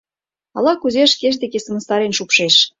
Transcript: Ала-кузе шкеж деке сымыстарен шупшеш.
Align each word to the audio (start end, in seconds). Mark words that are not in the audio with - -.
Ала-кузе 0.57 1.03
шкеж 1.13 1.35
деке 1.43 1.59
сымыстарен 1.63 2.11
шупшеш. 2.17 2.55